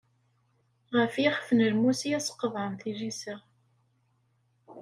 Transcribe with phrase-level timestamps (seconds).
[0.97, 3.35] Ɣef yixef n lmus i as-qemḍen tilisa.